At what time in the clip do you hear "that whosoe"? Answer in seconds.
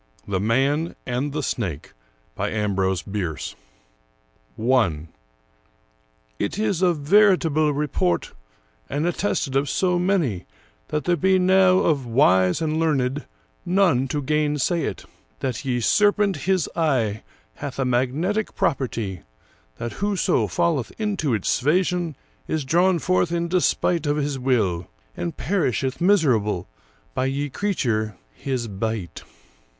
19.77-20.47